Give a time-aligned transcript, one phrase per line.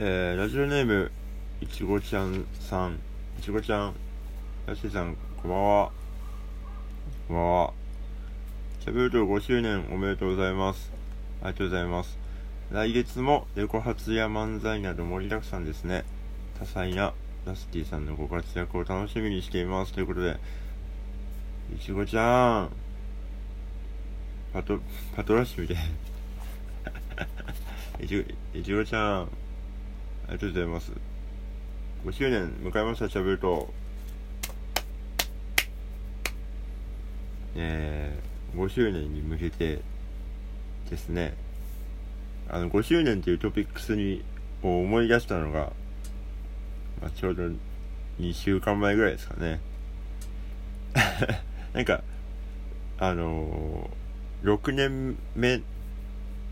[0.00, 1.10] えー、ラジオネーム
[1.60, 3.00] いちごちゃんさん。
[3.40, 3.94] いちごちゃん
[4.68, 5.90] やしさんこんばんは。
[7.26, 7.72] こんばんは。
[8.78, 10.92] キャブルト5周年おめでとうございます。
[11.42, 12.16] ありがとうございます。
[12.70, 16.04] 来月もレコ発や漫才など盛りだくさんですね。
[16.60, 17.12] 多彩な
[17.44, 19.92] ダスティさんのご活躍を楽しみにしています。
[19.92, 20.36] ということで
[21.74, 22.70] いちごちゃん。
[24.52, 24.78] パト
[25.16, 25.78] パトラッシュみたい。
[28.04, 29.47] いちごいちごちゃん。
[30.28, 30.92] ありがとうございます。
[32.04, 33.72] 5周年迎えました、チャブルト。
[37.56, 39.80] えー、5周年に向けて
[40.90, 41.34] ですね、
[42.50, 44.22] あの、5周年っていうトピックスに、
[44.62, 45.72] を思い出したのが、
[47.00, 47.44] まあ、ちょうど
[48.20, 49.60] 2週間前ぐらいですかね。
[51.72, 52.02] なんか、
[52.98, 55.62] あのー、6年目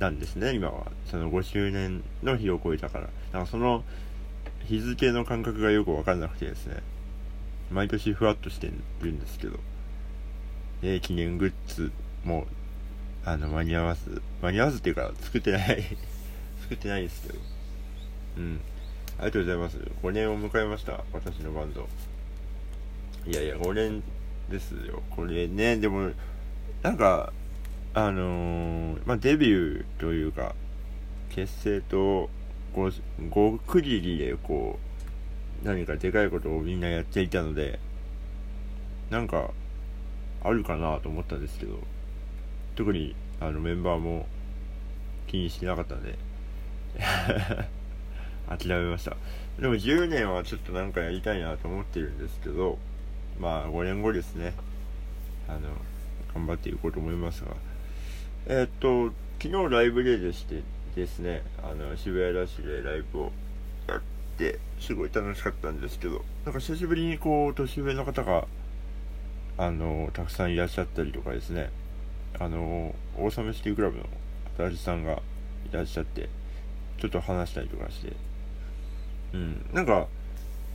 [0.00, 0.90] なんですね、今は。
[1.06, 3.10] その5周年の日を超えたから。
[3.32, 3.84] だかその
[4.64, 6.82] 日付の感覚がよくわかんなくてですね。
[7.70, 9.58] 毎年ふわっとしてるんですけど。
[10.82, 11.92] で、記念グッズ
[12.24, 12.46] も、
[13.24, 15.84] あの、間に合わず、間に合わずっていうか、作ってない
[16.62, 17.38] 作ってないですけど。
[18.38, 18.60] うん。
[19.18, 19.76] ありがとうございます。
[20.02, 21.04] 5年を迎えました。
[21.12, 21.88] 私のバンド。
[23.26, 24.02] いやいや、5年
[24.48, 25.02] ですよ。
[25.10, 26.10] これね、でも、
[26.82, 27.32] なんか、
[27.92, 30.54] あのー、まあ、デビューというか、
[31.30, 32.30] 結成と、
[32.74, 32.92] こう、
[33.28, 34.78] ご区切りで、こ
[35.62, 37.78] う、何かでかいことをみんなやっていたので、
[39.10, 39.50] なんか、
[40.42, 41.78] あるかなと思ったんですけど、
[42.76, 44.26] 特に、あの、メンバーも
[45.26, 46.16] 気にしてなかったんで、
[48.48, 49.16] 諦めました。
[49.60, 52.78] でも10年はちょっとなんかやりたいなと思ってるんですけど、
[53.38, 54.54] まあ5年後ですね、
[55.48, 55.60] あの、
[56.34, 57.54] 頑張っていこうと思いますが、
[58.46, 60.62] えー、っと、昨日ライブででして
[60.94, 63.32] ですね、あの、渋谷ラッシュでライブを
[63.86, 64.00] やっ
[64.36, 68.46] て、すごい楽しかったんですけど、なんか久しぶりにこう、年上の方が、
[69.58, 71.70] あの、たくさんいらっしゃったりとかですね、
[72.38, 74.04] あの、オーサムシティクラブの
[74.56, 75.18] 新地さんがい
[75.72, 76.28] らっしゃって、
[76.98, 78.12] ちょっと話したりとかして、
[79.32, 80.06] うん、なんか、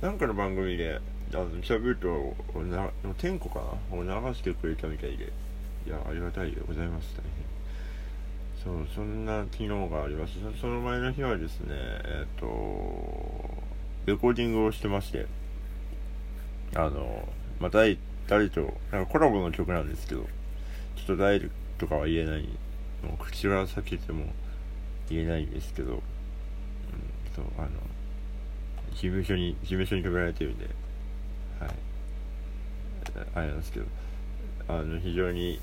[0.00, 1.00] なんかの番組で、
[1.32, 3.60] あの、喋ると、な、天子か
[3.90, 3.96] な？
[3.96, 5.32] を流してくれたみたいで、
[5.86, 7.49] いや、ありがたいでございます、大変。
[8.62, 12.46] そう、そんな機能がありまして、その前の日はですね、えっ、ー、と、
[14.06, 15.26] レコーディングをしてまして、
[16.74, 17.26] あの、
[17.58, 17.96] まあ、誰、
[18.28, 20.22] 誰と、なんかコラボの曲なんですけど、
[20.96, 21.40] ちょっと誰
[21.78, 22.42] とかは言えない、
[23.02, 24.26] もう口が裂けても
[25.08, 26.00] 言えないんですけど、うん、
[27.34, 27.68] そう、あの、
[28.92, 30.66] 事務所に、事務所に止められてるんで、
[31.58, 31.70] はい。
[33.34, 33.86] あれなんですけど、
[34.68, 35.58] あの、非常に、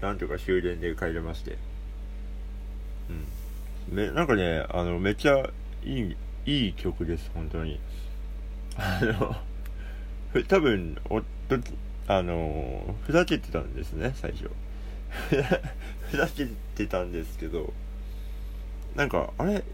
[0.00, 1.56] なんとか終電で帰れまして、
[3.08, 3.96] うん。
[3.96, 5.50] め、なんかね、あの、めっちゃ
[5.84, 7.80] いい、いい曲です、本当に。
[8.76, 9.36] あの、
[10.44, 11.58] 多分、おっと、
[12.06, 14.50] あの、ふざけてたんですね、最初。
[16.10, 17.72] ふざけてたんですけど、
[18.94, 19.64] なんか、あれ、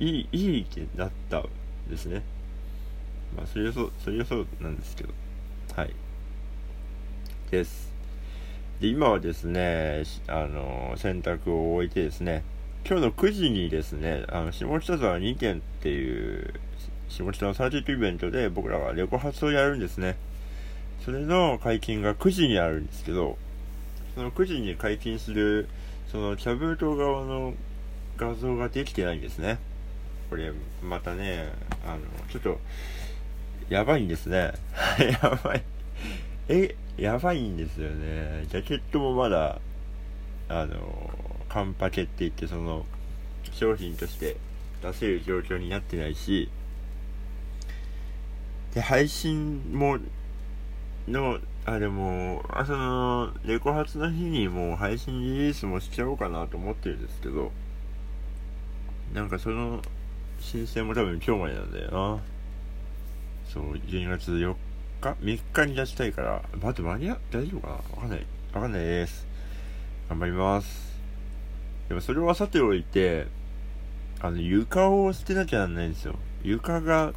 [0.00, 1.48] いい、いいってなったん
[1.88, 2.22] ですね。
[3.36, 5.12] まあ、それはそう、それはそうなんですけど。
[5.74, 5.94] はい。
[7.50, 7.91] です。
[8.82, 12.42] で、今はですね、あの、洗濯を終えてですね、
[12.84, 16.52] 今日の9時にですね、あの、下北沢2軒っていう、
[17.08, 20.16] 下北のサーキットイベントで僕らはレコ発をやるんですね。
[21.04, 23.38] それの解禁が9時にあるんですけど、
[24.16, 25.68] その9時に解禁する、
[26.10, 27.54] そのキャブート側の
[28.16, 29.60] 画像ができてないんですね。
[30.28, 31.52] これ、またね、
[31.86, 32.00] あの、
[32.32, 32.58] ちょっと、
[33.68, 34.54] やばいんですね。
[35.22, 35.62] やばい。
[36.48, 38.44] え、やばいんですよね。
[38.48, 39.60] ジャケットもまだ、
[40.48, 41.10] あの、
[41.48, 42.84] カンパケって言って、その、
[43.52, 44.36] 商品として
[44.82, 46.50] 出せる状況になってないし、
[48.74, 49.98] で、配信も、
[51.08, 57.52] の、あ、でも、あ、その、レコ発の日にもう配信リリースもしちゃおうかなと思ってるんですけど、
[59.14, 59.82] なんかその
[60.40, 62.20] 申請も多分今日までなんだよな。
[63.52, 64.54] そう、12月4
[65.02, 67.72] 日 ?3 日に出したいから、待って、間に合、大丈夫かな？
[67.72, 68.26] わかんない。
[68.54, 69.26] わかんないです。
[70.08, 70.92] 頑張ります。
[71.88, 73.26] でもそれはさておいて、
[74.20, 76.14] あの、床を捨てなきゃなんないんですよ。
[76.44, 77.12] 床が、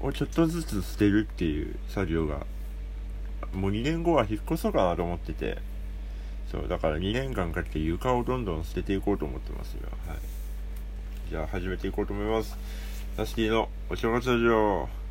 [0.00, 2.46] をちょっとずつ捨てるっていう作業が、
[3.52, 5.58] もう2年後は引っ越そうかなと思ってて、
[6.50, 9.88] そう、だから2年間かけて床をどんどん捨てていこうと思ってますよ。
[10.06, 10.18] はい。
[11.30, 12.56] じゃあ始めていこうと思います。
[13.16, 15.03] ラスティのお正月ラジオ。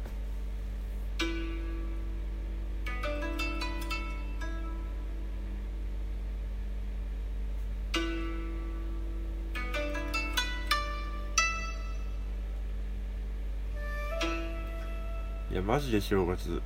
[15.54, 16.64] いや、マジで正月。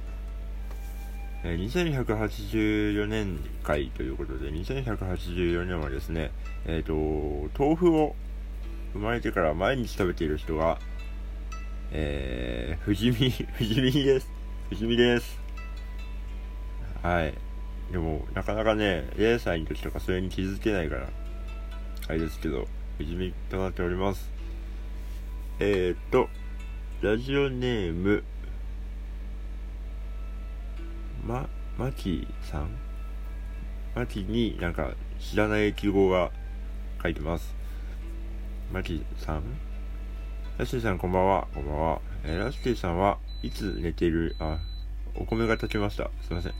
[1.44, 6.32] え、2184年会ということで、2184年はですね、
[6.66, 8.16] えっ、ー、と、豆腐を
[8.94, 10.80] 生まれてから毎日食べている人が、
[11.92, 13.30] えー、富士見、
[13.60, 14.32] 富士見です。
[14.70, 15.38] 富士見です。
[17.04, 17.34] はい。
[17.92, 21.10] でも、なかなかね、0歳の時とかそれに気づけないから、
[22.08, 24.32] あれですけど、富士見となっております。
[25.60, 26.30] えー、っと、
[27.02, 28.24] ラジオネーム、
[31.28, 32.70] ま、マキさん？
[33.94, 36.32] マキになんか知らない記号が
[37.04, 37.54] 書いてます。
[38.72, 39.44] マキさん？
[40.58, 41.48] ラスティさんこんばんは。
[41.54, 42.02] こんばんは。
[42.24, 44.60] えー、ラスティさんはいつ寝ている、あ、
[45.16, 46.10] お米が炊けました。
[46.22, 46.54] すいません。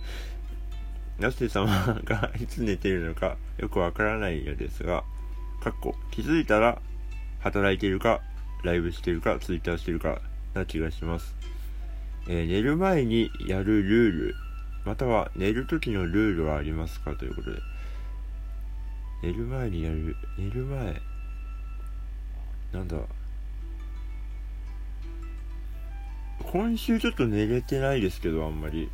[1.18, 5.06] ラスティ様がいつ寝ているのかよくわからないのですが、
[5.64, 6.82] かっこ気づいたら
[7.40, 8.20] 働いているか、
[8.66, 10.20] ライブしているか、ツイッターしているか
[10.54, 11.38] な気がします。
[12.28, 14.36] えー、寝る前にやるルール、
[14.88, 17.60] または寝る時のルールはありますかということで。
[19.22, 21.02] 寝る前にやる、寝る前、
[22.72, 22.96] なんだ。
[26.40, 28.90] 今週ちょっと寝れてないですけどあんまり。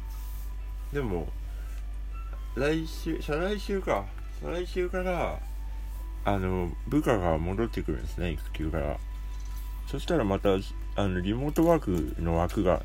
[0.92, 1.28] でも
[2.56, 4.06] 来週再来週か。
[4.42, 5.40] 再来週から
[6.26, 8.98] あの部下が戻ってくるんですね育休から。
[9.86, 10.56] そしたらまた
[10.96, 12.82] あのリモートワークの枠が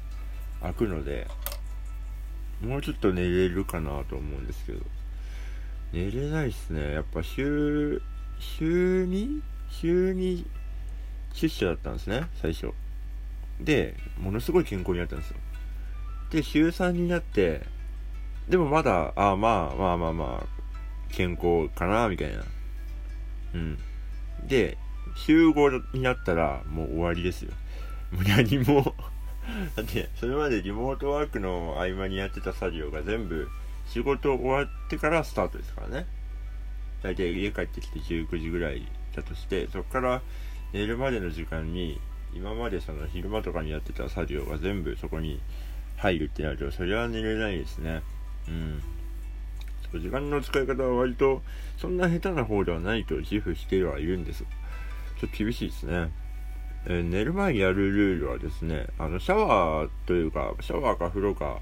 [0.61, 1.27] 開くので。
[2.61, 4.81] もうちょっと寝れるかなと思うんですけど
[5.93, 8.03] 寝れないっすねやっぱ週
[8.39, 10.47] 週に週に
[11.35, 12.73] 出社だったんですね、最初。
[13.61, 15.37] で、ものすごい健康になったんですよ。
[16.31, 17.63] で、週3になって、
[18.49, 20.47] でもまだ、あまあまあまあまあ、
[21.11, 22.43] 健康かな、みたいな。
[23.55, 23.79] うん。
[24.47, 24.79] で、
[25.15, 27.53] 週5になったら、もう終わりですよ。
[28.11, 28.95] もう何も
[29.77, 33.49] だって、それまでリモートワークの合間にやってた作業が全部、
[33.87, 36.07] 仕事終わってからスタートですからね。
[37.03, 40.23] 大体家帰ってきて19時ぐらいだとして、そこから
[40.73, 42.01] 寝るまでの時間に
[42.35, 45.41] 今までその昼間とかにやってた作業が全部そこに
[45.97, 48.03] 入るってなるとそれは寝れないですね。
[48.49, 48.83] うん。
[49.91, 51.43] そう時間の使い方は割と
[51.79, 54.45] そんな下手な方ではないと自負してはいるんです。
[55.19, 56.11] ちょっと厳しいですね、
[56.89, 61.61] えー、寝る前にやるルールはですねあのシャワーというかシャワーか風呂か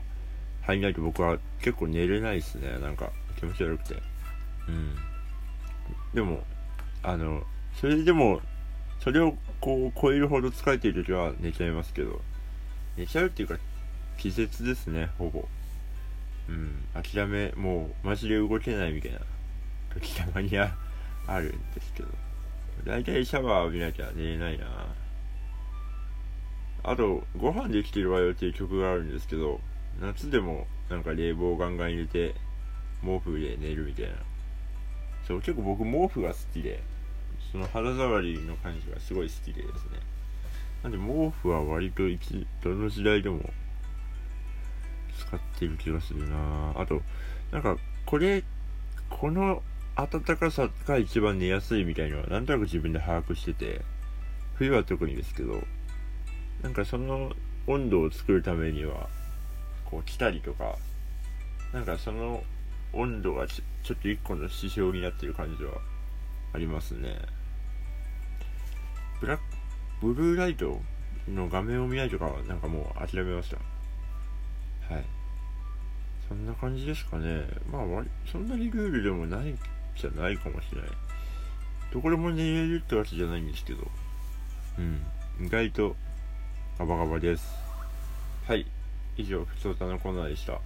[0.63, 2.79] 入んないと僕は結構寝れないですね。
[2.81, 3.95] なんか気持ち悪くて。
[4.69, 4.97] うん。
[6.15, 6.43] でも
[7.03, 7.43] あの
[7.81, 8.41] それでも
[9.01, 12.21] それをこう超えるほど疲れている時は寝ちゃいますけど、
[12.97, 13.57] 寝ちゃうっていうか、
[14.19, 15.47] 気絶ですね、ほぼ。
[16.49, 19.21] うん、諦め、もう、マジで動けないみたいな
[19.95, 20.71] 時たまには
[21.27, 22.09] あるんですけど。
[22.85, 24.67] 大体シャワー浴びなきゃ寝れないな。
[26.87, 29.61] あと、ご飯できてるわよっていう曲があるんですけど、
[30.01, 32.35] 夏でもなんか冷房ガンガン入れて、
[33.03, 34.13] 毛布で寝るみたいな。
[35.27, 36.83] そう、結構僕毛布が好きで、
[37.53, 40.01] その肌触りの感じがすごい好きでですね
[40.83, 43.41] なんで毛布は割といつどの時代でも
[45.19, 47.01] 使ってる気がするなあと
[47.53, 48.45] なんかこれ
[49.09, 49.63] この
[49.97, 53.81] 暖かさが一番寝やすいみたいのはなんとなく自分で把握してて
[54.57, 55.63] 冬は特にですけど
[56.63, 57.33] なんかその
[57.67, 59.09] 温度を作るためには
[59.85, 60.77] こう来たりとか
[61.73, 62.43] なんかその
[62.93, 65.73] 温度がちょっと一個の指標になってる感じは
[66.55, 67.17] ありますね。
[69.21, 69.43] ブラック
[70.01, 70.81] ブルーライト
[71.29, 73.57] の画面を見ないとかなんかもう諦めました。
[74.95, 75.05] はい。
[76.29, 77.45] そんな感じですかね。
[77.71, 77.83] まあ
[78.31, 79.55] そんなにルールでもない
[79.97, 80.91] じゃないかもしれない。
[81.93, 83.87] どこでも寝れるってわけじゃないんですけど。
[84.79, 85.47] うん。
[85.47, 85.97] 意外と
[86.79, 87.55] ガバガバです
[88.47, 88.67] はい
[89.17, 90.61] 以上ふつおたのコーナーでした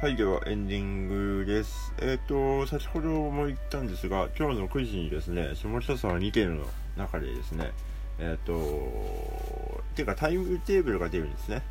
[0.00, 1.08] はい、ではエンディン
[1.40, 1.92] グです。
[1.98, 6.64] えっ、ー、と、先ほども言ったんですが、今日の9時にですね、下北沢2件の
[6.96, 7.72] 中でですね、
[8.20, 11.62] えっ、ー、と、ていうかタイムテーブルが出るんですね。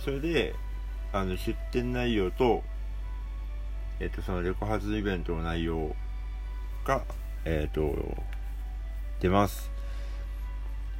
[0.00, 0.54] それで、
[1.12, 2.62] あの、出店内容と、
[4.00, 5.94] えっ、と、そのレコ発イベントの内容
[6.84, 7.02] が、
[7.44, 7.94] えっ、と、
[9.20, 9.70] 出ます。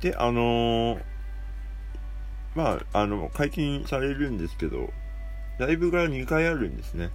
[0.01, 0.99] で、あの
[2.55, 4.93] まあ、あの、解禁されるんですけど、
[5.59, 7.11] ライブが2回あるんですね。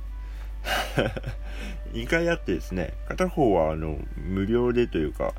[1.94, 5.34] 2回あってですね、片方はあの無料でというか、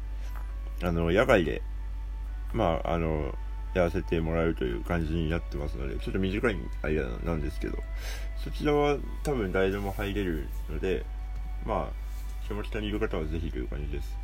[0.82, 1.62] あの野外で、
[2.52, 3.34] まあ、あの、
[3.74, 7.78] やらせてもらうという感じになってますので、ちょっと短い間なんですけど、
[8.42, 11.04] そちらは多分誰でも入れるので、
[11.66, 12.04] まあ、
[12.48, 14.16] 下北にいる方はぜひという感じです。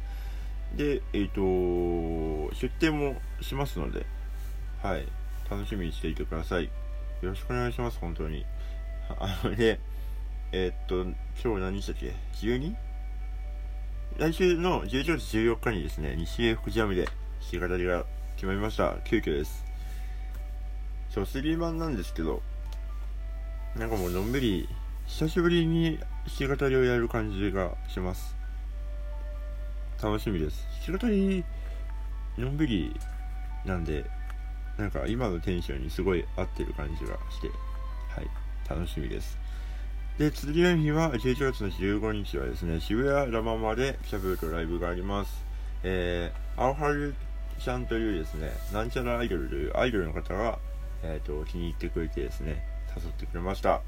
[0.77, 4.07] で、えっ、ー、と、出店もしますので、
[4.83, 5.07] はい、
[5.51, 6.65] 楽しみにしていてください。
[6.65, 6.71] よ
[7.23, 8.47] ろしくお願いします、本当に。
[9.19, 9.81] あのね、
[10.53, 11.03] えー、っと、
[11.43, 12.15] 今日何日だっけ
[12.47, 12.75] ?12?
[14.19, 18.05] 来週の11月14日にですね、西江福知山で弾き語りが
[18.41, 18.95] 決まりました。
[19.05, 19.67] 急遽です。
[21.11, 22.41] そう、スリーマンなんですけど、
[23.77, 24.69] なんかもうのんびり、
[25.07, 25.99] 久しぶりに
[26.39, 28.35] 弾き語りをやる感じがします。
[30.03, 30.67] 楽しみです。
[30.87, 31.45] 弾き語り、
[32.39, 32.97] のんびり
[33.67, 34.07] なんで、
[34.79, 37.49] なんか今のテンションにすごい合ってる感じがして、
[38.09, 38.31] はい、
[38.67, 39.37] 楽しみです。
[40.17, 45.45] で、次の日は11月の15日はですね、渋谷ラママでキャブとライブがあります。
[45.83, 47.15] えー、青春
[47.63, 50.59] ちゃんというですね、なんちゃらアイドルというアイドルの方が、
[51.03, 52.65] えっ、ー、と、気に入ってくれてですね、
[52.97, 53.83] 誘ってくれました。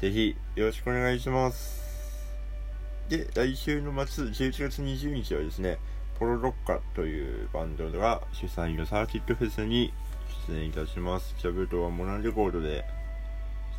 [0.00, 1.84] ぜひ、よろしくお願いします。
[3.08, 5.78] で、来週の末、11月20日はですね、
[6.18, 9.92] ポロロッカというバンドが主催のサーキットフェスに
[10.48, 11.34] 出演いたします。
[11.36, 12.84] キャブとはモナレコードで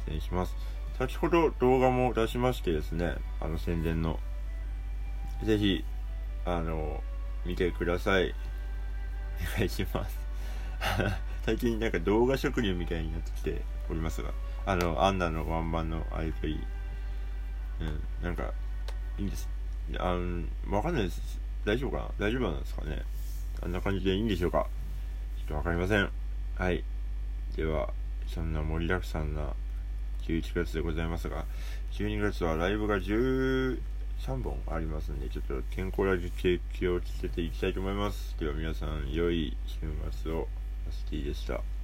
[0.08, 0.56] 出演します。
[1.00, 4.20] 先ほど動画も出しましてですね、あの宣伝の。
[5.44, 5.84] ぜひ、
[6.46, 7.02] あの、
[7.46, 8.36] 見てください。
[9.56, 10.18] お願いします。
[11.46, 14.32] 最近なんか動画職人みたいになってきておりますが、
[14.66, 16.60] あの、アンナのワンマンのあれといい。
[17.82, 18.52] うん、なんか、
[19.18, 19.48] いいんです。
[20.00, 21.40] あの、わかんないです。
[21.66, 22.28] 大丈夫かな？
[22.28, 23.02] 大丈夫なんですかね？
[23.62, 24.68] あんな感じでいいんでしょうか？
[25.38, 26.10] ちょっとわかりません。
[26.58, 26.84] はい。
[27.56, 27.94] では、
[28.28, 29.54] そんな盛りだくさんな
[30.24, 31.46] 11月でございますが、
[31.94, 32.98] 12月はライブが
[34.20, 38.36] 3本ありますんで、ちょっと健康ラジオ気をつけていきたいと思います。
[38.40, 39.80] では皆さん、良い週
[40.24, 40.48] 末を。
[40.86, 41.75] マスティでした。